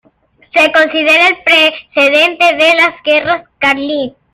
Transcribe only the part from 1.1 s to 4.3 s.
el precedente de las guerras carlistas.